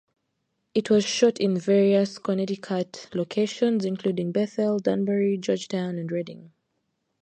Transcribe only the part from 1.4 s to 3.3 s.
various Connecticut